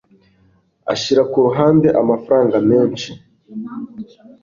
[0.93, 3.09] Ashira ku ruhande amafaranga menshi.